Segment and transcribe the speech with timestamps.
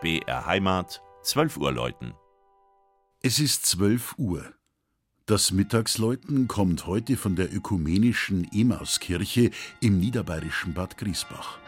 [0.00, 2.14] BR Heimat, 12 Uhr läuten.
[3.20, 4.54] Es ist 12 Uhr.
[5.26, 9.50] Das Mittagsläuten kommt heute von der ökumenischen Emauskirche
[9.80, 11.58] im niederbayerischen Bad Griesbach.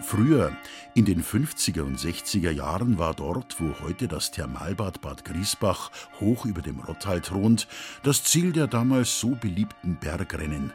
[0.00, 0.56] Früher,
[0.94, 5.90] in den 50er und 60er Jahren, war dort, wo heute das Thermalbad Bad Griesbach
[6.20, 7.68] hoch über dem Rottal thront,
[8.02, 10.72] das Ziel der damals so beliebten Bergrennen.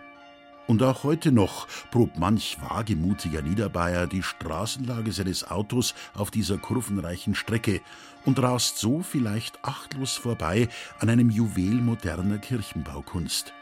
[0.68, 7.34] Und auch heute noch probt manch wagemutiger Niederbayer die Straßenlage seines Autos auf dieser kurvenreichen
[7.36, 7.82] Strecke
[8.26, 13.54] und rast so vielleicht achtlos vorbei an einem Juwel moderner Kirchenbaukunst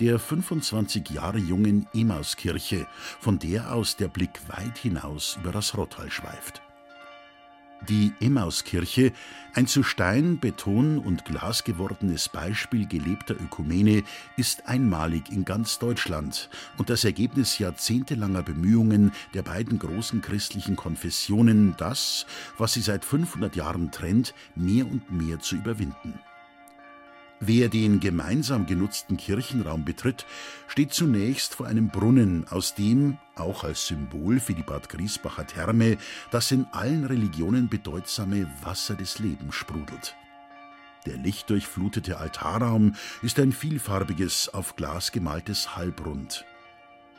[0.00, 2.86] der 25 Jahre jungen Emauskirche,
[3.20, 6.62] von der aus der Blick weit hinaus über das Rottal schweift.
[7.88, 9.12] Die Emmauskirche,
[9.54, 14.02] ein zu Stein, Beton und Glas gewordenes Beispiel gelebter Ökumene,
[14.36, 21.74] ist einmalig in ganz Deutschland und das Ergebnis jahrzehntelanger Bemühungen der beiden großen christlichen Konfessionen,
[21.76, 22.26] das,
[22.58, 26.18] was sie seit 500 Jahren trennt, mehr und mehr zu überwinden.
[27.40, 30.24] Wer den gemeinsam genutzten Kirchenraum betritt,
[30.68, 35.98] steht zunächst vor einem Brunnen, aus dem, auch als Symbol für die Bad Griesbacher Therme,
[36.30, 40.16] das in allen Religionen bedeutsame Wasser des Lebens sprudelt.
[41.04, 46.46] Der lichtdurchflutete Altarraum ist ein vielfarbiges, auf Glas gemaltes Halbrund.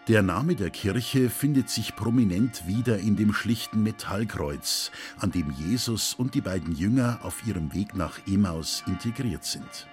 [0.08, 6.16] Der Name der Kirche findet sich prominent wieder in dem schlichten Metallkreuz, an dem Jesus
[6.16, 9.88] und die beiden Jünger auf ihrem Weg nach Emaus integriert sind.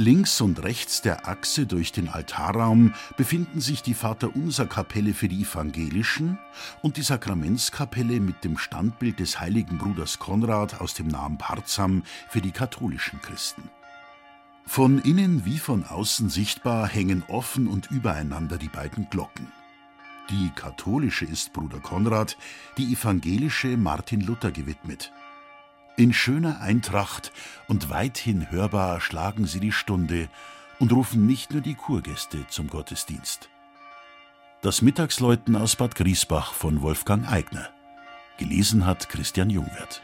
[0.00, 6.38] Links und rechts der Achse durch den Altarraum befinden sich die Vaterunser-Kapelle für die Evangelischen
[6.80, 12.40] und die Sakramentskapelle mit dem Standbild des heiligen Bruders Konrad aus dem nahen Parzam für
[12.40, 13.68] die katholischen Christen.
[14.64, 19.52] Von innen wie von außen sichtbar hängen offen und übereinander die beiden Glocken.
[20.30, 22.38] Die katholische ist Bruder Konrad,
[22.78, 25.12] die evangelische Martin Luther gewidmet.
[26.00, 27.30] In schöner Eintracht
[27.68, 30.30] und weithin hörbar schlagen sie die Stunde
[30.78, 33.50] und rufen nicht nur die Kurgäste zum Gottesdienst.
[34.62, 37.68] Das Mittagsläuten aus Bad Griesbach von Wolfgang Eigner.
[38.38, 40.00] Gelesen hat Christian Jungwirth.